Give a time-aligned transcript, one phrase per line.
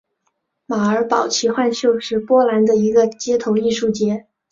[0.65, 4.25] 马尔堡奇幻秀是波兰的一个街头艺术节。